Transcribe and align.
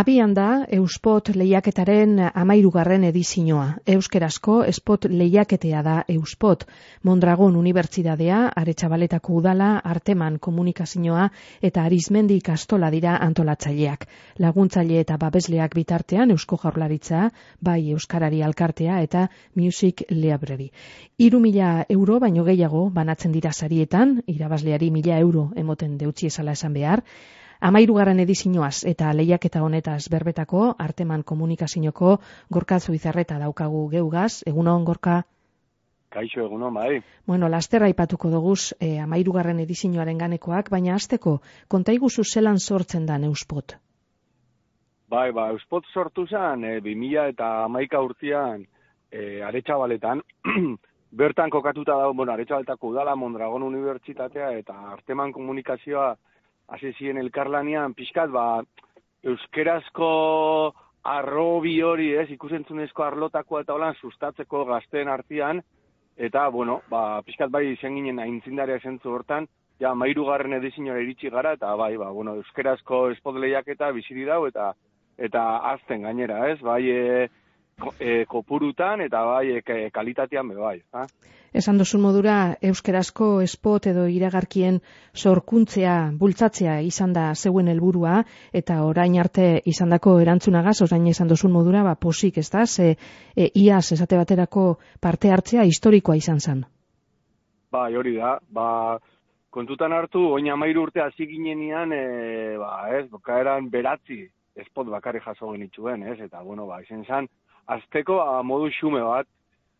Abian 0.00 0.30
da 0.32 0.64
Euspot 0.72 1.28
lehiaketaren 1.36 2.14
amairugarren 2.22 3.02
edizioa. 3.04 3.64
Euskerazko 3.94 4.54
Espot 4.64 5.04
lehiaketea 5.10 5.80
da 5.84 5.96
Euspot. 6.08 6.62
Mondragon 7.04 7.56
Unibertsidadea, 7.60 8.38
Aretsabaletako 8.62 9.34
udala, 9.42 9.66
Arteman 9.84 10.38
komunikazioa 10.46 11.26
eta 11.68 11.84
Arizmendi 11.84 12.38
ikastola 12.40 12.88
dira 12.94 13.18
antolatzaileak. 13.26 14.06
Laguntzaile 14.38 15.02
eta 15.04 15.18
babesleak 15.20 15.76
bitartean 15.76 16.32
Eusko 16.32 16.56
Jaurlaritza, 16.62 17.26
bai 17.60 17.90
Euskarari 17.96 18.40
Alkartea 18.46 19.02
eta 19.08 19.26
Music 19.54 20.06
Library. 20.08 20.70
Iru 21.18 21.42
mila 21.44 21.74
euro 21.90 22.16
baino 22.24 22.46
gehiago 22.48 22.86
banatzen 22.88 23.36
dira 23.36 23.52
sarietan, 23.52 24.22
irabazleari 24.26 24.90
mila 24.90 25.20
euro 25.26 25.50
emoten 25.56 25.98
deutzi 25.98 26.32
esala 26.32 26.56
esan 26.56 26.72
behar, 26.80 27.04
Amairugarren 27.60 28.22
edizioaz 28.22 28.86
eta 28.88 29.10
lehiaketa 29.12 29.60
honetaz 29.60 30.06
berbetako, 30.08 30.62
arteman 30.80 31.22
komunikazioko 31.22 32.14
gorka 32.48 32.78
zuizarreta 32.80 33.36
daukagu 33.38 33.82
geugaz, 33.92 34.40
egunon 34.48 34.84
gorka? 34.88 35.18
Kaixo 36.10 36.40
egunon, 36.46 36.72
bai. 36.74 37.02
Bueno, 37.26 37.50
lasterra 37.52 37.90
ipatuko 37.92 38.30
doguz 38.32 38.72
e, 38.80 38.98
amairugarren 38.98 39.60
edizioaren 39.60 40.18
ganekoak, 40.18 40.70
baina 40.72 40.94
azteko, 40.94 41.36
konta 41.68 41.92
iguzu 41.92 42.24
zelan 42.24 42.58
sortzen 42.58 43.04
da 43.06 43.18
Euspot? 43.28 43.76
Bai, 45.10 45.30
ba, 45.32 45.50
Euspot 45.52 45.84
sortu 45.92 46.26
zen, 46.26 46.64
e, 46.64 46.80
2000 46.80 47.28
eta 47.34 47.50
amaika 47.66 48.00
urtean, 48.00 48.64
e, 49.12 49.42
aretxabaletan, 49.42 50.24
bertan 51.22 51.50
kokatuta 51.50 51.92
da, 51.92 52.08
bueno, 52.08 52.32
aretxabaletako 52.32 52.94
udala, 52.94 53.14
Mondragon 53.14 53.68
Unibertsitatea 53.68 54.50
eta 54.64 54.80
arteman 54.96 55.36
komunikazioa 55.36 56.14
hasi 56.70 56.92
ziren 56.98 57.18
elkarlanian 57.18 57.94
pixkat 57.94 58.30
ba 58.30 58.62
euskerazko 59.26 60.10
arrobi 61.10 61.80
hori, 61.82 62.10
ez, 62.14 62.28
ikusentzunezko 62.30 63.04
arlotakoa 63.04 63.62
eta 63.64 63.74
holan 63.74 63.96
sustatzeko 64.00 64.64
gazteen 64.68 65.08
artean 65.08 65.62
eta 66.16 66.48
bueno, 66.52 66.80
ba 66.92 67.22
pixkat 67.24 67.50
bai 67.50 67.64
izan 67.72 67.96
ginen 67.96 68.20
aintzindaria 68.20 68.78
zentzu 68.84 69.12
hortan, 69.12 69.48
ja 69.80 69.94
mairugarren 69.96 70.58
edizinora 70.58 71.00
iritsi 71.00 71.30
gara 71.32 71.54
eta 71.56 71.72
bai, 71.80 71.94
ba 71.96 72.10
bueno, 72.12 72.36
euskerazko 72.42 73.08
espotleiak 73.14 73.68
eta 73.74 73.90
biziri 73.96 74.26
dau 74.28 74.44
eta 74.46 74.72
eta 75.20 75.44
azten 75.72 76.04
gainera, 76.06 76.46
ez? 76.48 76.58
Bai, 76.64 76.82
e, 76.88 77.28
e, 77.98 78.24
kopurutan 78.26 79.00
eta 79.06 79.22
bai 79.24 79.58
e, 79.58 79.90
kalitatean 79.92 80.48
be 80.48 80.56
bai, 80.56 80.78
ha? 80.92 81.06
Esan 81.50 81.80
duzu 81.80 81.98
modura 81.98 82.54
euskerazko 82.62 83.40
espot 83.42 83.88
edo 83.90 84.04
iragarkien 84.06 84.76
sorkuntzea, 85.14 86.12
bultzatzea 86.18 86.76
izan 86.86 87.12
da 87.12 87.32
zeuen 87.34 87.68
helburua 87.72 88.20
eta 88.54 88.76
orain 88.86 89.16
arte 89.18 89.48
izandako 89.66 90.20
erantzunagaz, 90.22 90.76
orain 90.86 91.08
esan 91.10 91.32
duzu 91.32 91.50
modura, 91.50 91.82
ba 91.82 91.96
posik, 91.98 92.38
ez 92.38 92.48
da? 92.54 92.66
Ze 92.66 92.92
e, 92.94 93.50
iaz 93.54 93.90
esate 93.92 94.16
baterako 94.16 94.76
parte 95.00 95.32
hartzea 95.34 95.66
historikoa 95.66 96.16
izan 96.16 96.38
zen. 96.38 96.62
Bai, 97.70 97.96
hori 97.96 98.14
da. 98.16 98.36
Ba, 98.50 98.98
kontutan 99.50 99.92
hartu, 99.92 100.22
oin 100.36 100.48
amairu 100.50 100.86
urte 100.86 101.02
hasi 101.02 101.26
ginenean, 101.26 101.92
e, 101.92 102.56
ba, 102.62 102.86
ez, 102.94 103.08
bokaeran 103.10 103.70
beratzi 103.70 104.22
espot 104.54 104.86
bakarri 104.86 105.20
jaso 105.24 105.50
genituen, 105.50 106.02
ez? 106.12 106.18
Eta, 106.20 106.42
bueno, 106.46 106.66
ba, 106.66 106.80
izen 106.82 107.04
zan, 107.06 107.26
azteko 107.66 108.20
a, 108.22 108.42
modu 108.42 108.70
xume 108.70 109.02
bat, 109.02 109.26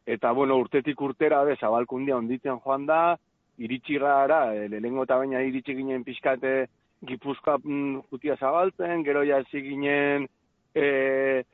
eta, 0.07 0.33
bueno, 0.33 0.57
urtetik 0.59 1.01
urtera, 1.01 1.43
be, 1.45 1.57
zabalkundia 1.61 2.17
onditzen 2.17 2.59
joan 2.65 2.87
da, 2.87 3.17
iritsi 3.59 3.99
gara, 3.99 4.55
e, 4.55 4.69
lehengo 4.69 5.05
eta 5.05 5.19
baina 5.21 5.43
iritsi 5.45 5.75
ginen 5.77 6.05
pixkate 6.05 6.67
gipuzkoa 7.07 7.59
mm, 7.63 8.03
jutia 8.11 8.37
zabaltzen, 8.37 9.05
gero 9.05 9.23
ja 9.25 9.43
ginen 9.51 10.27
e, 10.75 11.45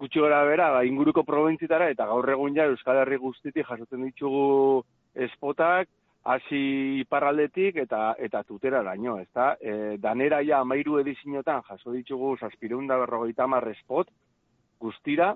gutxi 0.00 0.20
gara 0.20 0.44
bera, 0.48 0.70
ba, 0.72 0.84
inguruko 0.84 1.24
probentzitara, 1.28 1.90
eta 1.92 2.06
gaur 2.08 2.28
egun 2.30 2.54
ja 2.56 2.66
Euskal 2.70 3.02
Herri 3.02 3.16
guztitik 3.20 3.66
jasotzen 3.68 4.04
ditugu 4.08 4.82
espotak, 5.14 5.88
hasi 6.24 7.00
iparraldetik 7.00 7.76
eta 7.80 8.14
eta 8.18 8.42
tutera 8.44 8.82
daño, 8.84 9.18
ezta? 9.20 9.54
E, 9.60 9.96
danera 9.98 10.42
ja 10.44 10.62
13 10.64 11.00
ediziotan 11.00 11.62
jaso 11.68 11.92
ditugu 11.92 12.36
750 12.36 13.74
spot 13.80 14.08
guztira, 14.80 15.34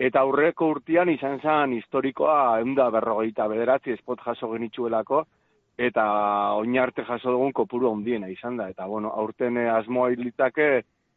Eta 0.00 0.22
aurreko 0.24 0.70
urtean 0.74 1.10
izan 1.12 1.40
zen 1.44 1.74
historikoa 1.76 2.58
eunda 2.62 2.88
berrogeita 2.90 3.46
bederatzi 3.52 3.92
espot 3.92 4.22
jaso 4.24 4.48
genitzuelako, 4.54 5.24
eta 5.76 6.04
oin 6.56 6.78
arte 6.80 7.04
jaso 7.04 7.34
dugun 7.34 7.52
kopuru 7.52 7.90
ondiena 7.90 8.28
izan 8.32 8.56
da. 8.56 8.70
Eta 8.72 8.86
bueno, 8.88 9.12
aurten 9.22 9.58
eh, 9.60 9.68
asmoa 9.68 10.10
hilitake 10.14 10.70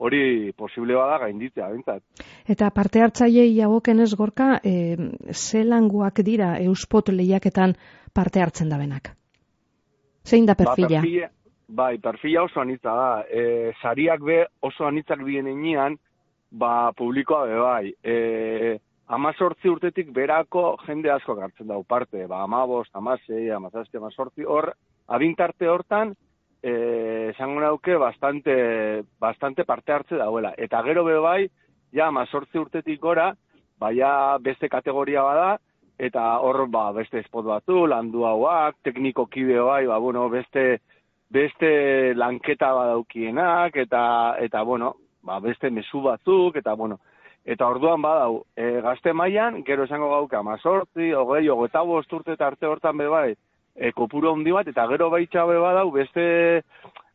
hori 0.03 0.51
posible 0.57 0.95
bada 0.99 1.17
gainditzea, 1.23 1.69
bintzat. 1.71 2.03
Eta 2.49 2.69
parte 2.75 3.03
hartzaiei 3.03 3.53
jagoken 3.55 4.03
ez 4.03 4.11
gorka, 4.19 4.57
e, 4.63 4.97
zelanguak 5.31 6.19
dira 6.27 6.57
euspot 6.59 7.13
lehiaketan 7.13 7.75
parte 8.13 8.41
hartzen 8.43 8.73
da 8.73 8.79
benak? 8.81 9.13
Zein 10.27 10.45
da 10.45 10.57
ba, 10.59 10.65
perfila? 10.65 11.03
bai, 11.67 11.97
perfila 11.99 12.43
oso 12.43 12.59
anitza 12.61 12.95
da. 12.95 13.11
E, 13.29 13.71
sariak 13.81 14.23
be 14.23 14.43
oso 14.61 14.87
anitzak 14.87 15.23
bien 15.23 15.47
ba, 16.53 16.91
publikoa 16.95 17.45
be 17.49 17.59
bai. 17.59 17.93
E, 18.03 18.77
amazortzi 19.13 19.69
urtetik 19.69 20.11
berako 20.13 20.77
jende 20.85 21.11
asko 21.11 21.35
gartzen 21.35 21.67
dau 21.67 21.83
parte, 21.83 22.27
ba, 22.27 22.43
amabost, 22.43 22.93
amasei, 22.95 23.49
amazazte, 23.51 23.97
amazortzi, 23.97 24.45
hor, 24.45 24.71
abintarte 25.07 25.67
hortan, 25.67 26.13
e, 26.61 26.73
esango 27.33 27.61
nauke, 27.61 27.97
bastante, 27.97 29.03
bastante 29.19 29.65
parte 29.65 29.93
hartze 29.93 30.21
dauela. 30.21 30.53
Eta 30.57 30.83
gero 30.85 31.03
be 31.03 31.19
bai, 31.19 31.41
ja, 31.91 32.07
amazortzi 32.07 32.61
urtetik 32.61 33.01
gora, 33.01 33.33
baia 33.79 34.37
beste 34.39 34.69
kategoria 34.69 35.25
bada, 35.25 35.51
eta 35.99 36.23
hor, 36.45 36.65
ba, 36.69 36.91
beste 36.93 37.21
espot 37.21 37.45
batu, 37.45 37.85
landu 37.89 38.25
hauak, 38.29 38.79
tekniko 38.85 39.25
kide 39.25 39.59
bai, 39.61 39.85
ba, 39.89 39.97
bueno, 40.01 40.29
beste, 40.29 40.81
beste 41.33 42.13
lanketa 42.15 42.71
badaukienak, 42.73 43.75
eta, 43.83 44.03
eta, 44.41 44.61
bueno, 44.63 44.93
ba, 45.23 45.39
beste 45.39 45.69
mesu 45.71 46.01
batzuk, 46.03 46.57
eta 46.59 46.75
bueno, 46.75 46.99
eta 47.45 47.67
orduan 47.67 48.01
badau, 48.03 48.43
e, 48.55 48.79
gazte 48.83 49.13
mailan 49.13 49.63
gero 49.67 49.87
esango 49.87 50.09
gauka, 50.11 50.43
mazortzi, 50.43 51.11
hogei, 51.17 51.47
hogeita 51.49 51.83
bost 51.87 52.13
urte 52.13 52.35
eta 52.37 52.47
arte 52.51 52.67
hortan 52.67 52.97
be 52.97 53.07
bai, 53.11 53.29
e, 53.75 53.91
kopuru 53.91 54.31
handi 54.33 54.51
bat, 54.55 54.67
eta 54.67 54.87
gero 54.91 55.09
baitxa 55.13 55.45
badau, 55.47 55.89
beste, 55.91 56.63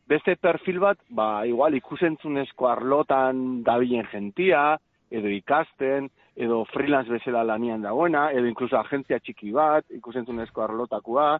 beste 0.09 0.35
perfil 0.35 0.79
bat, 0.79 1.01
ba, 1.09 1.45
igual 1.45 1.77
ikusentzunezko 1.79 2.69
arlotan 2.69 3.63
dabilen 3.63 4.07
gentia, 4.11 4.77
edo 5.09 5.29
ikasten, 5.33 6.09
edo 6.39 6.63
freelance 6.69 7.11
bezala 7.11 7.43
lanian 7.43 7.81
dagoena, 7.81 8.29
edo 8.31 8.47
inkluso 8.47 8.77
agentzia 8.79 9.19
txiki 9.19 9.51
bat, 9.51 9.85
ikusentzunezko 9.97 10.63
arlotakua, 10.63 11.31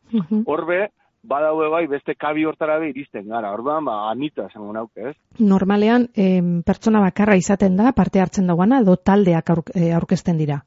horbe, 0.45 0.87
badaue 1.23 1.67
bai 1.69 1.85
beste 1.87 2.15
kabi 2.15 2.45
hortara 2.45 2.79
be 2.79 2.89
iristen 2.89 3.27
gara. 3.27 3.51
Orduan 3.53 3.85
ba 3.85 4.09
anita 4.09 4.47
esango 4.47 4.73
nauke, 4.73 5.09
ez? 5.11 5.15
Normalean 5.39 6.07
em, 6.15 6.61
pertsona 6.63 7.01
bakarra 7.03 7.35
izaten 7.35 7.77
da 7.77 7.91
parte 7.93 8.21
hartzen 8.21 8.47
dagoana 8.47 8.81
edo 8.81 8.95
taldeak 8.95 9.51
eh, 9.75 9.93
aurkezten 9.93 10.37
dira. 10.37 10.61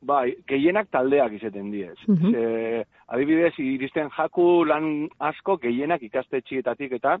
Bai, 0.00 0.36
gehienak 0.46 0.88
taldeak 0.94 1.32
izaten 1.40 1.72
diez. 1.74 1.96
Uh 2.06 2.84
adibidez, 3.08 3.54
iristen 3.58 4.10
jaku 4.12 4.64
lan 4.68 5.08
asko 5.18 5.56
gehienak 5.62 6.02
ikastetxietatik 6.02 6.92
eta 6.98 7.16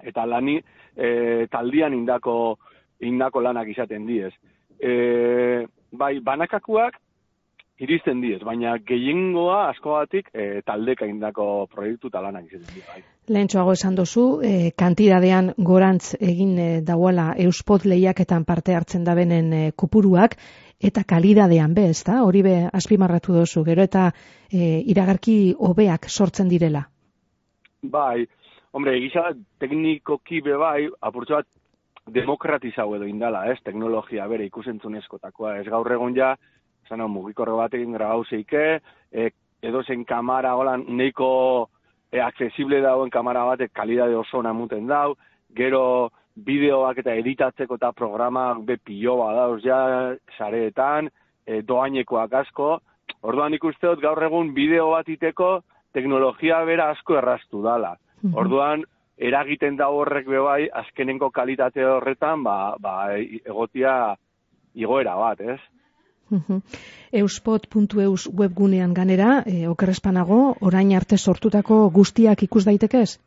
eta 0.00 0.24
lani 0.26 0.56
e, 0.96 1.46
taldian 1.52 1.92
indako 1.92 2.56
indako 3.00 3.42
lanak 3.44 3.68
izaten 3.68 4.06
diez. 4.06 4.32
E, 4.80 5.66
bai, 5.92 6.18
banakakuak 6.20 6.96
iristen 7.82 8.20
diez, 8.22 8.40
baina 8.46 8.76
gehiengoa 8.86 9.68
askoatik 9.70 10.28
e, 10.32 10.62
taldeka 10.66 11.06
indako 11.10 11.66
proiektu 11.72 12.10
talanak 12.10 12.46
izaten 12.46 12.74
dira. 12.74 12.92
Bai. 12.94 13.02
Lehentxoago 13.34 13.72
esan 13.74 13.96
duzu, 13.98 14.24
e, 14.44 14.70
kantidadean 14.78 15.52
gorantz 15.58 16.14
egin 16.20 16.58
e, 16.58 16.68
dauala 16.86 17.32
euspot 17.40 17.86
lehiaketan 17.88 18.44
parte 18.44 18.76
hartzen 18.76 19.04
da 19.04 19.16
benen 19.18 19.52
e, 19.52 19.62
kupuruak, 19.76 20.36
eta 20.84 21.02
kalidadean 21.08 21.74
be, 21.74 21.88
ez 21.90 22.04
da? 22.06 22.20
Hori 22.22 22.44
be, 22.46 22.54
azpimarratu 22.72 23.34
duzu, 23.40 23.64
gero 23.66 23.82
eta 23.82 24.10
e, 24.52 24.80
iragarki 24.94 25.54
hobeak 25.58 26.08
sortzen 26.08 26.48
direla. 26.48 26.84
Bai, 27.82 28.24
hombre, 28.72 28.96
egisa 29.00 29.32
teknikoki 29.60 30.40
be 30.44 30.56
bai, 30.60 30.86
apurtzu 31.00 31.40
bat 31.40 31.50
demokratizau 32.14 32.90
edo 32.96 33.06
indala, 33.08 33.46
ez? 33.50 33.58
Teknologia 33.64 34.26
bere 34.28 34.44
ikusentzunezkotakoa, 34.46 35.58
ez 35.62 35.68
gaur 35.72 35.90
egon 35.92 36.14
ja, 36.16 36.34
zan 36.88 37.00
hau, 37.00 37.08
mugikorro 37.08 37.56
batekin 37.58 37.96
grabau 37.96 38.24
zeike, 38.24 38.80
e, 39.12 39.30
edo 39.62 39.82
zen 39.82 40.04
kamara 40.04 40.54
holan 40.54 40.84
neiko 40.88 41.68
e, 42.12 42.20
accesible 42.20 42.80
dauen 42.84 43.10
kamara 43.10 43.44
batek 43.44 43.72
kalidade 43.72 44.16
oso 44.16 44.42
namuten 44.42 44.86
dau, 44.86 45.14
gero 45.56 46.10
bideoak 46.34 46.98
eta 47.04 47.14
editatzeko 47.14 47.78
eta 47.78 47.92
programak 47.92 48.64
be 48.66 48.76
piloa 48.76 49.32
dauz 49.34 49.60
ja, 49.64 49.78
sareetan, 50.38 51.10
e, 51.46 51.62
doainekoak 51.62 52.32
asko, 52.42 52.78
orduan 53.22 53.54
ikuste 53.54 53.86
dut 53.86 54.02
gaur 54.02 54.22
egun 54.22 54.52
bideo 54.54 54.90
bat 54.90 55.08
iteko 55.08 55.60
teknologia 55.94 56.64
bera 56.66 56.90
asko 56.90 57.20
errastu 57.20 57.62
dala. 57.62 57.94
Orduan, 58.32 58.82
eragiten 59.18 59.76
da 59.76 59.90
horrek 59.92 60.26
bebai, 60.26 60.68
azkenenko 60.72 61.30
kalitate 61.30 61.84
horretan, 61.84 62.42
ba, 62.42 62.74
ba 62.80 62.94
egotia 63.18 64.14
igoera 64.74 65.14
bat, 65.20 65.40
ez? 65.40 65.60
Euspot.eus 67.12 68.28
webgunean 68.32 68.94
ganera, 68.94 69.42
e, 69.46 69.66
okerrespanago, 69.68 70.56
orain 70.60 70.94
arte 70.96 71.18
sortutako 71.18 71.88
guztiak 71.90 72.42
ikus 72.42 72.64
daitekez? 72.64 73.18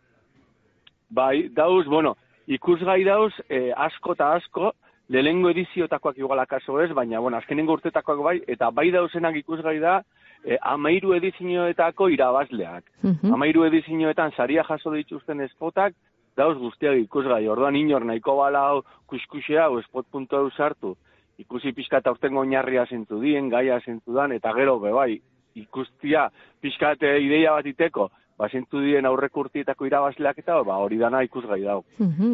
Bai, 1.09 1.49
dauz, 1.55 1.85
bueno, 1.87 2.15
ikusgai 2.47 3.03
dauz, 3.07 3.33
e, 3.49 3.71
asko 3.71 4.17
eta 4.17 4.33
asko, 4.35 4.73
lehengo 5.09 5.49
ediziotakoak 5.53 6.17
igual 6.17 6.39
akaso 6.39 6.81
ez, 6.81 6.91
baina, 6.91 7.19
bueno, 7.19 7.37
azkenengo 7.37 7.77
urtetakoak 7.77 8.23
bai, 8.23 8.37
eta 8.47 8.71
bai 8.71 8.89
dauzenak 8.91 9.35
ikusgai 9.39 9.79
da, 9.79 10.01
e, 10.43 10.57
amairu 10.61 11.13
edizioetako 11.17 12.09
irabazleak. 12.13 12.85
Uh 13.03 13.33
Amairu 13.33 13.65
edizioetan 13.67 14.31
saria 14.35 14.63
jaso 14.67 14.91
dituzten 14.91 15.41
espotak, 15.41 15.93
dauz 16.37 16.57
guztiak 16.57 16.99
ikusgai. 17.01 17.47
Orduan 17.49 17.75
inor 17.75 18.05
nahiko 18.05 18.37
bala 18.37 18.63
hau 18.69 18.81
kuskusea, 19.07 19.69
o 19.69 19.81
spot.eu 19.81 20.49
sartu, 20.51 20.95
ikusi 21.37 21.73
pixka 21.73 22.01
eta 22.01 22.11
urtengo 22.11 22.41
oinarria 22.41 22.85
zentu 22.85 23.19
dien, 23.21 23.49
gaia 23.49 23.79
zentu 23.85 24.13
dan, 24.13 24.33
eta 24.35 24.53
gero, 24.57 24.79
bebai, 24.79 25.19
ikustia 25.57 26.27
pixka 26.61 26.93
ideia 26.99 27.53
bat 27.53 27.65
iteko, 27.65 28.09
ba, 28.37 28.49
zentu 28.49 28.81
dien 28.81 29.05
aurrek 29.05 29.37
urtietako 29.37 29.87
irabazleak 29.89 30.41
eta 30.43 30.61
ba, 30.63 30.79
hori 30.83 30.97
dana 30.97 31.23
ikusgai 31.25 31.61
dago. 31.63 31.85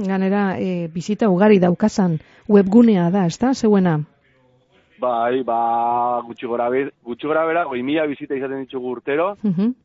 ganera, 0.07 0.57
e, 0.59 0.87
bizita 0.93 1.29
ugari 1.29 1.59
daukazan 1.59 2.19
webgunea 2.49 3.09
da, 3.11 3.25
ez 3.25 3.37
da, 3.39 3.53
zeuena? 3.53 3.99
Bai, 5.03 5.43
ba, 5.43 6.21
gutxi 6.23 6.47
gora, 6.47 6.69
gutxi 7.03 7.27
gora 7.27 7.45
bera, 7.45 7.65
goi 7.67 7.81
mila 7.83 8.05
bizita 8.07 8.35
izaten 8.35 8.63
ditugu 8.63 8.91
urtero, 8.97 9.33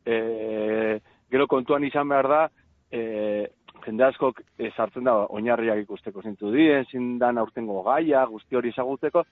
e, 0.05 0.99
gero 1.29 1.47
kontuan 1.47 1.83
izan 1.83 2.07
behar 2.07 2.27
da, 2.27 2.43
e, 2.91 3.49
jende 3.89 4.05
askok 4.05 4.41
e, 4.57 4.69
sartzen 4.69 5.07
da 5.07 5.15
oinarriak 5.35 5.81
ikusteko 5.83 6.21
zintu 6.21 6.53
dien, 6.53 6.85
zindan 6.91 7.41
aurtengo 7.41 7.81
gaia, 7.87 8.23
guzti 8.29 8.59
hori 8.59 8.71
ezagutzeko, 8.73 9.25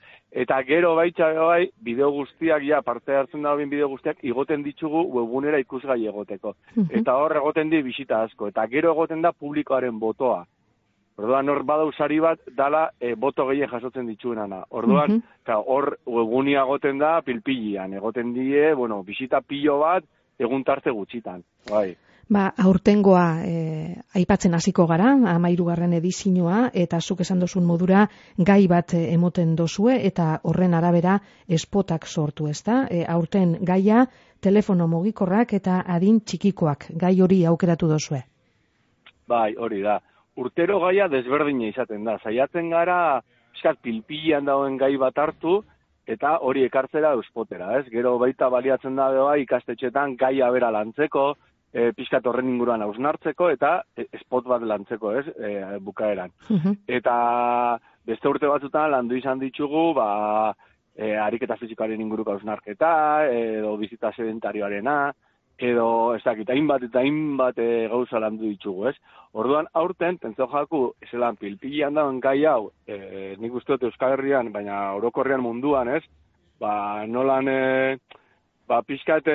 eta 0.44 0.60
gero 0.68 0.94
baitza 0.98 1.30
bai, 1.38 1.70
bideo 1.84 2.12
guztiak, 2.16 2.66
ja, 2.68 2.82
parte 2.86 3.16
hartzen 3.16 3.46
da 3.46 3.56
bideo 3.60 3.90
guztiak, 3.94 4.22
igoten 4.26 4.66
ditugu 4.66 5.06
webunera 5.16 5.62
ikusgai 5.64 6.04
egoteko. 6.10 6.56
Eta 6.90 7.18
hor 7.22 7.38
egoten 7.38 7.70
di 7.74 7.82
bisita 7.86 8.24
asko, 8.26 8.52
eta 8.54 8.68
gero 8.72 8.94
egoten 8.96 9.22
da 9.26 9.34
publikoaren 9.34 10.00
botoa. 10.00 10.44
Orduan 11.18 11.50
hor 11.50 11.64
bada 11.66 11.86
usari 11.90 12.20
bat 12.22 12.44
dala 12.58 12.84
e, 13.02 13.16
boto 13.16 13.48
gehien 13.50 13.70
jasotzen 13.72 14.06
dituenana. 14.06 14.62
Orduan, 14.70 15.24
hor 15.66 15.96
webunia 16.06 16.62
egoten 16.62 17.02
da 17.02 17.16
pilpilian, 17.26 17.96
egoten 17.98 18.36
die, 18.36 18.74
bueno, 18.78 19.02
bisita 19.04 19.42
pilo 19.42 19.80
bat 19.82 20.06
egun 20.38 20.64
tarte 20.64 20.94
gutxitan. 20.94 21.42
Bai. 21.70 21.96
Ba, 22.28 22.50
aurtengoa 22.60 23.40
e, 23.48 23.52
aipatzen 24.20 24.56
hasiko 24.58 24.84
gara, 24.90 25.14
amairugarren 25.32 25.94
edizinoa, 25.96 26.66
eta 26.76 27.00
zuk 27.00 27.22
esan 27.24 27.40
dozun 27.40 27.64
modura 27.64 28.02
gai 28.50 28.66
bat 28.68 28.92
e, 28.98 29.06
emoten 29.14 29.54
dozue, 29.56 29.96
eta 30.10 30.42
horren 30.44 30.76
arabera 30.76 31.14
espotak 31.48 32.06
sortu, 32.06 32.50
ezta? 32.52 32.82
E, 32.92 33.06
aurten 33.08 33.56
gaia, 33.64 34.04
telefono 34.44 34.90
mugikorrak 34.92 35.56
eta 35.56 35.80
adin 35.88 36.20
txikikoak, 36.20 36.90
gai 37.00 37.16
hori 37.24 37.46
aukeratu 37.48 37.88
dozue. 37.88 38.22
Bai, 39.28 39.56
hori 39.56 39.82
da. 39.88 40.02
Urtero 40.36 40.82
gaia 40.84 41.08
desberdina 41.08 41.72
izaten 41.72 42.04
da. 42.04 42.20
Zaiatzen 42.20 42.70
gara, 42.76 43.22
eskat 43.56 43.80
pilpilian 43.82 44.46
dauen 44.46 44.76
gai 44.78 44.98
bat 45.00 45.18
hartu, 45.18 45.62
eta 46.08 46.38
hori 46.44 46.68
ekartzera 46.68 47.16
euspotera, 47.16 47.78
ez? 47.80 47.88
Gero 47.92 48.18
baita 48.20 48.52
baliatzen 48.52 49.00
da 49.00 49.14
beha 49.16 49.38
ikastetxetan 49.44 50.20
gaia 50.20 50.52
bera 50.52 50.76
lantzeko, 50.76 51.34
e, 51.74 51.92
pixkat 51.98 52.26
horren 52.28 52.50
inguruan 52.50 52.84
hausnartzeko 52.86 53.50
eta 53.54 53.82
e, 53.96 54.08
spot 54.22 54.48
bat 54.50 54.64
lantzeko, 54.64 55.14
ez, 55.20 55.26
e, 55.38 55.52
bukaeran. 55.84 56.34
Eta 56.88 57.18
beste 58.08 58.30
urte 58.30 58.48
batzutan 58.48 58.92
landu 58.92 59.18
izan 59.20 59.40
ditugu, 59.40 59.92
ba, 59.98 60.10
e, 60.96 61.14
ariketa 61.20 61.58
fizikoaren 61.60 62.02
inguruko 62.02 62.36
hausnarketa, 62.36 62.92
edo 63.30 63.76
bizita 63.78 64.14
sedentarioarena, 64.16 64.98
edo, 65.58 65.88
ez 66.16 66.22
dakit, 66.24 66.50
hainbat 66.54 66.86
eta 66.86 67.02
hainbat 67.02 67.58
e, 67.62 67.88
gauza 67.92 68.22
landu 68.22 68.46
ditugu, 68.48 68.88
ez? 68.92 68.96
Orduan, 69.38 69.68
aurten, 69.78 70.20
pentsa 70.22 70.48
jaku, 70.52 70.84
eselan 71.04 71.38
pilpilian 71.38 71.98
dauen 71.98 72.22
gai 72.22 72.40
hau, 72.46 72.72
e, 72.88 73.36
nik 73.42 73.58
uste 73.58 73.76
dut 73.76 73.90
Euskal 73.90 74.16
Herrian, 74.16 74.52
baina 74.54 74.94
orokorrean 74.98 75.44
munduan, 75.44 75.90
ez? 75.98 76.04
Ba, 76.62 77.06
nolan, 77.10 77.50
e, 77.50 77.98
ba, 78.68 78.82
pixkat 78.84 79.30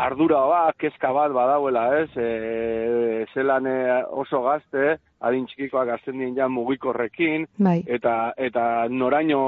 ardura 0.00 0.40
bat, 0.48 0.76
kezka 0.80 1.12
bat 1.12 1.32
badauela, 1.36 1.84
ez? 2.00 2.08
E, 2.16 3.26
zelan 3.34 3.66
e, 3.68 3.76
oso 4.22 4.42
gazte, 4.46 4.96
adin 5.20 5.46
txikikoak 5.46 5.90
gazten 5.92 6.18
dien 6.18 6.36
ja 6.36 6.48
mugikorrekin, 6.48 7.46
bai. 7.58 7.80
eta, 7.86 8.32
eta 8.36 8.64
noraino 8.88 9.42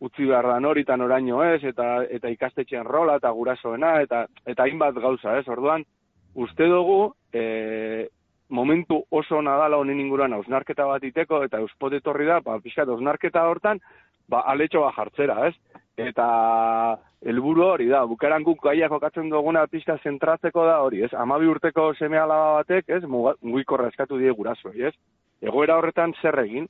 utzi 0.00 0.26
behar 0.28 0.48
da 0.50 0.58
nori 0.60 0.82
eta 0.84 0.96
noraino 1.00 1.40
ez, 1.44 1.62
eta, 1.64 2.02
eta 2.18 2.28
ikastetxean 2.34 2.84
rola 2.84 3.16
eta 3.20 3.30
gurasoena, 3.32 4.00
eta, 4.04 4.26
eta 4.44 4.66
hainbat 4.66 4.98
gauza, 5.00 5.38
ez? 5.38 5.46
Orduan, 5.48 5.86
uste 6.34 6.68
dugu, 6.68 7.14
e, 7.32 8.08
momentu 8.48 9.00
oso 9.10 9.40
nadala 9.42 9.78
honen 9.80 10.00
inguruan 10.00 10.36
ausnarketa 10.36 10.86
bat 10.86 11.04
iteko, 11.04 11.42
eta 11.46 11.62
euspotetorri 11.64 12.28
da, 12.28 12.40
ba, 12.44 12.58
pixkat 12.62 12.92
ausnarketa 12.92 13.46
hortan, 13.48 13.80
ba, 14.28 14.44
aletxo 14.52 14.84
bat 14.84 14.98
jartzera, 14.98 15.40
ez? 15.48 15.82
Eta 15.96 16.98
helburu 17.24 17.62
hori 17.64 17.86
da, 17.88 18.02
bukaran 18.04 18.44
guk 18.44 18.60
gaiak 18.66 18.92
jokatzen 18.92 19.30
duguna 19.32 19.64
pixka 19.66 19.96
zentratzeko 20.04 20.66
da 20.68 20.80
hori, 20.84 21.00
ez? 21.06 21.12
Amabi 21.16 21.48
urteko 21.48 21.92
seme 21.96 22.18
alaba 22.20 22.58
batek, 22.60 22.90
ez? 22.98 23.02
Mugikorra 23.08 23.88
eskatu 23.88 24.18
die 24.20 24.32
guraso, 24.36 24.72
ez? 24.76 24.92
Egoera 25.40 25.78
horretan 25.78 26.12
zer 26.20 26.38
egin, 26.44 26.68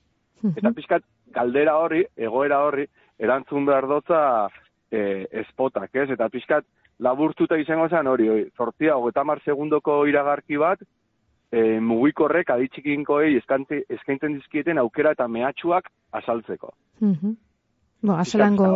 eta 0.52 0.70
pixkat 0.76 1.02
galdera 1.34 1.74
hori, 1.82 2.04
egoera 2.16 2.60
horri, 2.62 2.86
erantzun 3.18 3.66
behar 3.66 3.88
dotza 3.90 4.20
e, 4.90 5.26
espotak, 5.42 5.90
ez? 5.94 6.08
Eta 6.14 6.28
pixkat 6.30 6.66
laburtuta 7.02 7.58
izango 7.58 7.88
zen 7.88 8.06
hori, 8.06 8.28
hori, 8.30 8.46
zortzia, 8.56 8.94
hogeta 8.96 9.24
mar 9.24 9.42
segundoko 9.44 10.04
iragarki 10.06 10.56
bat, 10.62 10.86
e, 11.50 11.80
mugikorrek 11.80 12.50
aditxikinkoei 12.54 13.36
eskaintzen 13.42 14.38
dizkieten 14.38 14.78
aukera 14.78 15.16
eta 15.18 15.26
mehatxuak 15.28 15.90
asaltzeko. 16.12 16.72
Bo, 18.02 18.12
azelango, 18.12 18.66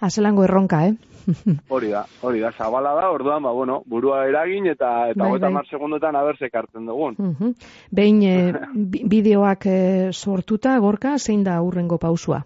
azelango 0.00 0.44
erronka, 0.44 0.86
eh? 0.86 0.94
hori 1.74 1.90
da, 1.90 2.04
hori 2.22 2.40
da, 2.42 2.52
zabala 2.52 2.94
da, 2.94 3.10
orduan, 3.10 3.42
ba, 3.42 3.50
bueno, 3.54 3.80
burua 3.86 4.22
eragin 4.28 4.66
eta 4.70 5.10
eta 5.10 5.28
bai, 5.28 5.38
bai. 5.40 5.64
segundotan 5.70 6.16
abersek 6.16 6.54
hartzen 6.54 6.86
dugun. 6.86 7.16
Uh 7.18 7.52
Behin, 7.90 8.22
e, 8.32 8.52
bideoak 9.10 9.66
e, 9.66 9.78
sortuta, 10.12 10.78
gorka, 10.78 11.18
zein 11.18 11.44
da 11.44 11.60
urrengo 11.62 11.98
pausua? 11.98 12.42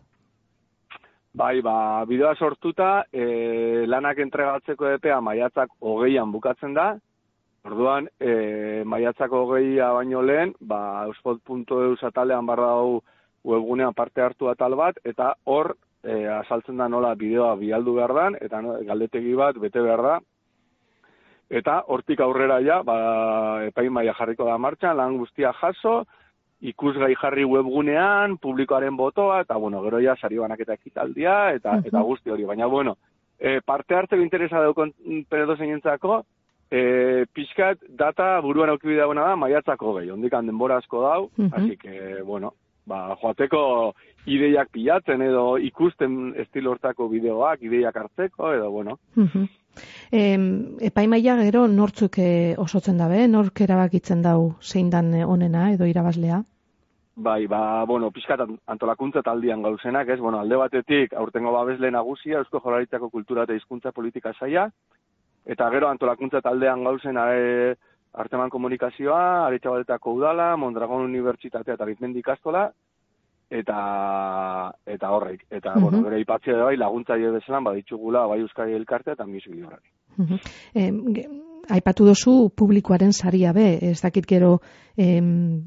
Bai, 1.37 1.61
ba, 1.61 2.05
bideoa 2.09 2.35
sortuta, 2.37 3.05
e, 3.13 3.85
lanak 3.87 4.19
entregatzeko 4.25 4.89
epea 4.97 5.21
maiatzak 5.21 5.69
hogeian 5.81 6.33
bukatzen 6.33 6.73
da, 6.75 6.95
orduan, 7.67 8.09
e, 8.21 8.83
maiatzak 8.89 9.33
hogeia 9.37 9.93
baino 9.93 10.23
lehen, 10.25 10.55
ba, 10.61 11.05
euspot.eu 11.11 11.97
satalean 12.01 12.47
barra 12.49 12.73
hau 12.79 13.03
webgunean 13.47 13.93
parte 13.95 14.25
hartu 14.25 14.49
atal 14.49 14.75
bat, 14.81 14.97
eta 15.05 15.35
hor 15.45 15.77
e, 16.07 16.27
asaltzen 16.39 16.79
da 16.81 16.89
nola 16.89 17.15
bideoa 17.19 17.57
bialdu 17.61 17.97
behar 17.99 18.15
dan, 18.15 18.39
eta 18.41 18.63
no, 18.63 18.79
galdetegi 18.87 19.35
bat 19.39 19.59
bete 19.59 19.83
behar 19.83 20.03
da. 20.03 20.17
Eta 21.51 21.81
hortik 21.95 22.21
aurrera 22.21 22.59
ja, 22.63 22.81
ba, 22.87 22.97
epain 23.67 23.93
maia 23.95 24.15
jarriko 24.19 24.47
da 24.49 24.57
martxan, 24.59 24.97
lan 24.99 25.19
guztia 25.19 25.53
jaso, 25.61 26.01
ikusgai 26.61 27.13
jarri 27.21 27.45
webgunean, 27.45 28.39
publikoaren 28.43 28.97
botoa, 28.97 29.43
eta 29.45 29.59
bueno, 29.61 29.83
gero 29.85 30.01
ja, 30.03 30.17
sari 30.17 30.41
banaketa 30.41 30.75
ekitaldia, 30.79 31.37
eta, 31.59 31.79
eta 31.85 32.03
guzti 32.03 32.33
hori. 32.33 32.49
Baina, 32.49 32.67
bueno, 32.67 32.97
e, 33.39 33.61
parte 33.61 33.95
hartzeko 33.95 34.23
interesa 34.23 34.63
daukon 34.65 34.93
peredo 35.31 35.57
zeinentzako, 35.57 36.23
e, 36.71 37.25
pixkat 37.33 37.85
data 37.89 38.41
buruan 38.43 38.73
aukibidea 38.73 39.07
da, 39.15 39.35
maiatzako 39.37 39.99
gehi, 40.01 40.11
ondikan 40.11 40.47
denbora 40.47 40.79
asko 40.79 41.03
dau, 41.03 41.23
uh 41.37 41.51
así 41.53 41.77
que, 41.77 42.23
bueno, 42.23 42.55
ba, 42.87 43.17
joateko 43.21 43.61
ideiak 44.27 44.73
pilatzen 44.75 45.23
edo 45.23 45.45
ikusten 45.63 46.35
estilo 46.43 46.73
hortako 46.75 47.09
bideoak, 47.13 47.63
ideiak 47.63 47.97
hartzeko 48.03 48.53
edo, 48.57 48.71
bueno. 48.71 48.99
Uh 49.17 49.47
epaimaia 50.89 51.35
gero 51.37 51.67
nortzuk 51.69 52.15
eh, 52.23 52.55
osotzen 52.57 52.97
dabe, 52.97 53.27
nork 53.29 53.61
erabakitzen 53.61 54.23
dau 54.25 54.55
zein 54.63 54.89
dan 54.89 55.13
eh, 55.13 55.25
onena 55.27 55.67
edo 55.75 55.85
irabazlea? 55.85 56.39
Bai, 57.17 57.47
ba, 57.47 57.85
bueno, 57.85 58.11
pixkat 58.11 58.41
antolakuntza 58.67 59.23
taldian 59.23 59.61
gauzenak, 59.63 60.09
ez, 60.09 60.19
bueno, 60.21 60.41
alde 60.41 60.57
batetik 60.57 61.13
aurtengo 61.13 61.53
babesle 61.53 61.91
nagusia, 61.91 62.39
Eusko 62.39 62.61
Jolaritzako 62.61 63.11
Kultura 63.11 63.45
eta 63.45 63.53
Hizkuntza 63.53 63.93
Politika 63.93 64.33
saia, 64.39 64.67
eta 65.45 65.71
gero 65.73 65.89
antolakuntza 65.89 66.41
taldean 66.41 66.85
gauzena 66.85 67.27
e, 67.33 67.75
Arteman 68.17 68.51
Komunikazioa, 68.51 69.47
Aretxabaletako 69.47 70.15
Udala, 70.17 70.57
Mondragon 70.57 71.05
Unibertsitatea 71.05 71.75
eta 71.77 71.85
Ritmendi 71.85 72.23
Kastola, 72.25 72.71
eta 73.51 74.73
eta 74.87 75.11
horrek. 75.11 75.45
Eta, 75.51 75.71
uh 75.71 75.77
-huh. 75.77 75.83
bueno, 75.83 76.03
gero 76.05 76.19
ipatzea 76.19 76.63
bai, 76.65 76.77
laguntzaile 76.77 77.31
bezala, 77.31 77.61
baditxugula, 77.61 78.27
bai 78.27 78.41
Euskari 78.41 78.75
Elkartea 78.75 79.13
eta 79.13 79.27
Misu 79.27 79.51
Bidorari. 79.51 79.91
Uh 80.19 80.27
-huh. 80.31 81.43
aipatu 81.69 82.05
dozu 82.07 82.51
publikoaren 82.57 83.13
saria 83.13 83.53
be, 83.53 83.79
ez 83.83 84.01
dakit 84.01 84.27
gero 84.27 84.61
em, 84.97 85.63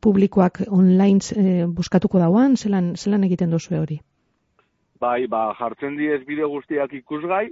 publikoak 0.00 0.60
online 0.70 1.18
e, 1.36 1.66
buskatuko 1.66 2.18
dauan, 2.18 2.56
zelan, 2.56 2.96
zelan 2.96 3.24
egiten 3.24 3.50
dozu 3.50 3.74
hori? 3.74 4.00
Bai, 5.00 5.26
ba, 5.26 5.54
jartzen 5.58 5.96
diez 5.96 6.26
bideo 6.26 6.48
guztiak 6.48 6.92
ikusgai, 6.92 7.50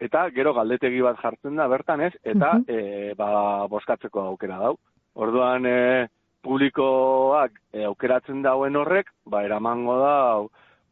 eta 0.00 0.28
gero 0.30 0.52
galdetegi 0.54 1.00
bat 1.02 1.18
jartzen 1.22 1.56
da 1.56 1.66
bertan 1.68 2.00
ez, 2.00 2.12
eta 2.22 2.54
uh 2.58 2.62
-huh. 2.66 3.16
ba, 3.16 3.66
boskatzeko 3.66 4.20
aukera 4.20 4.58
dau. 4.58 4.76
Orduan, 5.14 5.66
e, 5.66 6.08
publikoak 6.42 7.58
e, 7.72 7.84
aukeratzen 7.84 8.42
dauen 8.42 8.76
horrek, 8.76 9.10
ba, 9.26 9.42
eramango 9.44 9.98
da 9.98 10.14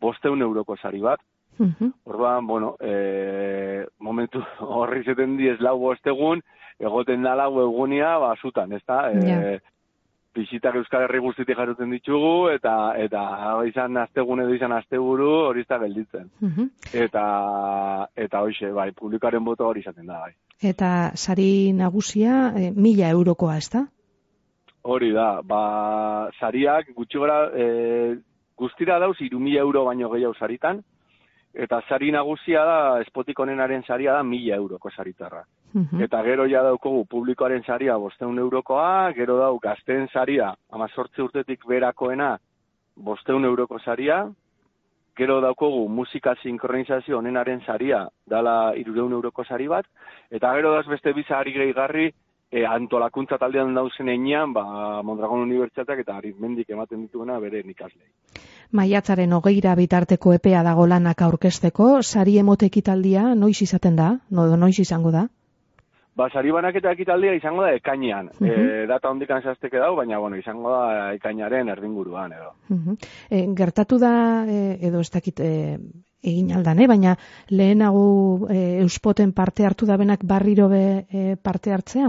bosteun 0.02 0.42
euroko 0.42 0.76
sari 0.76 1.00
bat. 1.00 1.20
Uh 1.58 1.90
Orduan, 2.04 2.46
bueno, 2.46 2.74
e, 2.80 3.86
momentu 3.98 4.42
horri 4.60 5.04
zeten 5.04 5.36
diez 5.36 5.58
lau 5.60 5.78
bostegun, 5.78 6.42
egoten 6.78 7.22
da 7.22 7.34
lau 7.34 7.52
egunia, 7.62 8.18
ba, 8.18 8.34
zutan, 8.42 8.72
ez 8.72 8.82
da? 8.86 9.10
E, 9.12 9.58
Bizitak 10.36 10.76
Euskal 10.76 11.06
Herri 11.06 11.20
guztitik 11.24 11.56
jasotzen 11.56 11.92
ditugu, 11.94 12.48
eta 12.52 12.72
eta 13.00 13.22
izan 13.68 13.96
astegune 14.02 14.44
edo 14.44 14.56
izan 14.56 14.74
asteburu 14.76 15.30
hori 15.48 15.64
ez 15.64 15.68
da 15.70 15.78
gelditzen. 15.80 16.30
Uh 16.44 16.66
Eta, 17.06 17.24
eta 18.16 18.42
hoxe, 18.44 18.70
bai, 18.72 18.90
publikaren 18.92 19.44
boto 19.44 19.66
hori 19.66 19.80
izaten 19.80 20.06
da, 20.06 20.20
bai. 20.26 20.32
Eta 20.62 21.12
sari 21.16 21.72
nagusia, 21.72 22.52
e, 22.56 22.70
mila 22.72 23.08
eurokoa, 23.12 23.56
ez 23.56 23.68
da? 23.72 23.86
Hori 24.82 25.10
da, 25.12 25.40
ba, 25.42 26.30
sariak 26.40 26.92
gutxi 26.96 27.18
gara, 27.20 27.38
e, 27.52 28.16
guztira 28.56 28.98
dauz, 28.98 29.16
iru 29.20 29.40
mila 29.40 29.60
euro 29.60 29.84
baino 29.84 30.10
gehiago 30.12 30.34
saritan, 30.38 30.82
eta 31.54 31.80
sari 31.88 32.12
nagusia 32.12 32.64
da, 32.64 32.78
espotik 33.04 33.38
onenaren 33.40 33.84
saria 33.86 34.12
da 34.12 34.22
mila 34.22 34.56
euroko 34.56 34.90
saritarra. 34.90 35.44
Mhm. 35.76 36.00
Eta 36.06 36.22
gero 36.24 36.46
ja 36.48 36.62
daukogu 36.64 37.04
publikoaren 37.04 37.62
saria 37.66 37.98
bosteun 38.00 38.38
eurokoa, 38.40 39.12
gero 39.12 39.36
dau 39.36 39.58
gazten 39.60 40.08
saria, 40.08 40.54
ama 40.72 40.88
sortze 40.88 41.20
urtetik 41.22 41.66
berakoena, 41.68 42.38
bosteun 42.96 43.44
euroko 43.44 43.78
saria, 43.84 44.22
gero 45.16 45.40
daukogu 45.44 45.86
musika 45.88 46.34
sinkronizazio 46.42 47.18
onenaren 47.18 47.60
saria, 47.66 48.06
dala 48.26 48.72
irureun 48.76 49.12
euroko 49.18 49.44
sari 49.44 49.68
bat, 49.68 49.84
eta 50.30 50.54
gero 50.56 50.72
dauz 50.72 50.86
beste 50.88 51.12
bizari 51.12 51.52
gehigarri, 51.52 52.08
e, 52.50 52.64
antolakuntza 52.64 53.36
taldean 53.36 53.74
dauzen 53.76 54.08
einean, 54.08 54.52
ba, 54.56 54.64
Mondragon 55.04 55.44
Unibertsitateak 55.44 56.06
eta 56.06 56.16
aritmendik 56.16 56.70
ematen 56.72 57.04
dituena 57.04 57.38
bere 57.42 57.62
nikaslei. 57.68 58.08
Maiatzaren 58.72 59.32
hogeira 59.32 59.74
bitarteko 59.76 60.32
epea 60.40 60.62
dago 60.64 60.86
lanak 60.86 61.20
aurkesteko, 61.22 61.98
sari 62.02 62.38
emote 62.38 62.72
ekitaldia 62.72 63.34
noiz 63.34 63.60
izaten 63.62 63.96
da, 63.96 64.14
no, 64.30 64.48
noiz 64.56 64.78
izango 64.80 65.12
da? 65.12 65.28
Ba, 66.16 66.30
sari 66.32 66.52
banaketa 66.52 66.94
ekitaldia 66.96 67.34
izango 67.36 67.66
da 67.66 67.74
ekainean. 67.76 68.30
Uh 68.40 68.86
data 68.88 69.10
hondikan 69.10 69.42
zazteke 69.42 69.78
dau, 69.82 69.94
baina 69.98 70.18
bueno, 70.22 70.38
izango 70.40 70.70
da 70.72 71.12
ekainaren 71.16 71.68
erdinguruan 71.68 72.32
edo. 72.32 72.52
Uh 72.70 72.96
gertatu 73.56 73.98
da, 74.00 74.12
e, 74.48 74.78
edo 74.88 75.00
ez 75.00 75.10
dakit, 75.10 75.40
e, 75.40 75.76
egin 76.22 76.54
aldan, 76.56 76.80
eh? 76.80 76.86
baina 76.88 77.16
lehenago 77.50 78.48
e, 78.48 78.78
euspoten 78.84 79.32
parte 79.32 79.66
hartu 79.66 79.86
da 79.86 79.96
benak 79.96 80.24
barriro 80.24 80.68
be 80.68 81.36
parte 81.42 81.72
hartzea? 81.72 82.08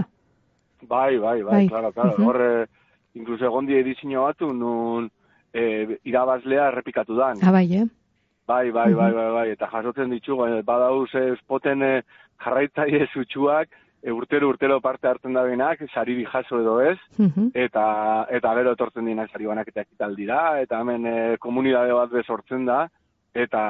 Bai, 0.82 1.18
bai, 1.18 1.42
bai, 1.42 1.52
bai. 1.52 1.68
claro, 1.68 1.92
claro. 1.92 2.10
Uh 2.10 2.18
-huh. 2.18 2.28
Horre, 2.28 2.66
incluso 3.14 3.44
egon 3.44 3.66
die 3.66 3.80
edizio 3.80 4.22
batu, 4.22 4.52
nun 4.54 5.10
e, 5.52 5.98
irabazlea 6.04 6.68
errepikatu 6.68 7.14
dan. 7.16 7.36
Ah, 7.42 7.52
bai, 7.52 7.66
eh? 7.74 7.86
Bai, 8.48 8.70
bai, 8.70 8.94
bai, 8.94 9.12
bai, 9.12 9.30
bai, 9.32 9.50
eta 9.52 9.68
jasotzen 9.68 10.08
ditugu, 10.08 10.46
eh, 10.46 10.62
badauz 10.64 11.10
eh, 11.14 11.34
spoten 11.42 11.82
eh, 11.82 12.02
jarraitzai 12.40 13.02
zutxuak, 13.12 13.68
e, 14.02 14.12
urtero 14.12 14.48
urtero 14.48 14.80
parte 14.80 15.08
hartzen 15.08 15.34
da 15.34 15.42
benak, 15.42 15.82
sari 15.92 16.24
jaso 16.24 16.60
edo 16.60 16.80
ez, 16.80 16.98
uh 17.18 17.50
eta, 17.54 18.26
eta 18.30 18.54
gero 18.54 18.72
etortzen 18.72 19.04
dina 19.04 19.26
sari 19.28 19.46
banak 19.46 19.68
eta 19.68 19.82
ekitaldira, 19.86 20.60
eta 20.62 20.80
hemen 20.80 21.06
e, 21.06 21.36
komunidade 21.38 21.92
bat 21.92 22.10
bezortzen 22.10 22.66
da, 22.66 22.86
eta, 23.34 23.62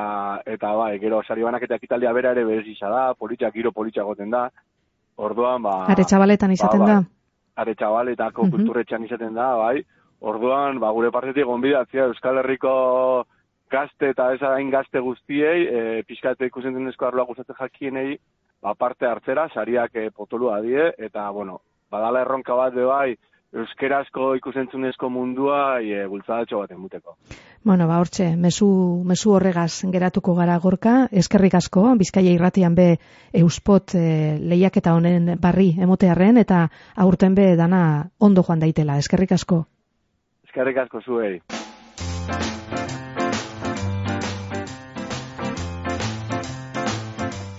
eta 0.46 0.72
bai, 0.74 0.98
gero 0.98 1.22
sari 1.26 1.42
banak 1.42 1.62
eta 1.62 1.76
ekitaldia 1.76 2.12
bera 2.12 2.32
ere 2.36 2.44
bezisa 2.44 2.88
da, 2.88 3.12
politxak, 3.14 3.54
giro 3.54 3.72
politxak 3.72 4.04
goten 4.04 4.30
da, 4.30 4.48
Orduan, 5.18 5.62
ba... 5.66 5.82
Are 5.90 6.04
txabaletan 6.06 6.52
izaten 6.54 6.84
ba, 6.84 6.86
ba, 6.86 6.98
da. 7.00 7.62
Are 7.62 7.74
txabaletako 7.74 8.46
uh 8.46 8.50
kulturretxan 8.54 9.06
izaten 9.08 9.34
da, 9.34 9.48
bai. 9.58 9.82
Orduan, 10.30 10.78
ba, 10.82 10.92
gure 10.94 11.10
partetik 11.14 11.46
gonbidatzea 11.46 12.06
Euskal 12.12 12.38
Herriko 12.42 12.72
gazte 13.70 14.12
eta 14.14 14.30
ez 14.32 14.40
gazte 14.70 15.00
guztiei, 15.04 15.66
e, 15.66 16.02
pixkate 16.06 16.46
ikusen 16.46 16.78
arloa 16.86 17.26
gustatzen 17.26 17.58
jakienei, 17.58 18.18
ba, 18.62 18.74
parte 18.74 19.06
hartzera, 19.06 19.48
sariak 19.54 19.96
e, 19.96 20.10
potolua 20.10 20.60
die, 20.62 20.92
eta, 20.98 21.30
bueno, 21.30 21.60
badala 21.90 22.22
erronka 22.22 22.54
bat 22.54 22.74
de 22.74 22.84
bai, 22.84 23.16
euskerazko 23.52 24.34
ikusentzunezko 24.36 25.08
mundua 25.08 25.80
e, 25.80 26.04
bultzadatxo 26.06 26.60
bat 26.60 26.74
emuteko. 26.74 27.16
Bueno, 27.64 27.88
ba, 27.88 27.98
hortxe, 28.02 28.30
mesu, 28.36 28.68
mesu 29.08 29.32
horregaz 29.34 29.84
geratuko 29.92 30.34
gara 30.36 30.58
gorka, 30.62 31.08
eskerrik 31.12 31.56
asko, 31.58 31.86
bizkaia 31.98 32.34
irratian 32.36 32.76
be 32.76 32.90
euspot 33.32 33.96
e, 33.96 34.36
lehiak 34.38 34.78
eta 34.82 34.94
honen 34.98 35.34
barri 35.40 35.72
emotearren, 35.80 36.38
eta 36.44 36.66
aurten 36.96 37.34
be 37.38 37.54
dana 37.56 37.82
ondo 38.20 38.44
joan 38.44 38.60
daitela, 38.60 38.98
eskerrik 38.98 39.32
asko. 39.38 39.64
Eskerrik 40.48 40.84
asko 40.84 41.04
zuei. 41.04 41.38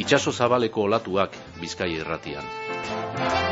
Itxaso 0.10 0.32
zabaleko 0.34 0.88
olatuak 0.88 1.36
bizkaia 1.62 2.02
irratian. 2.02 3.49